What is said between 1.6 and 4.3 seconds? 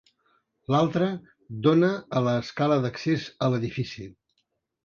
dóna a l'escala d'accés a l'edifici.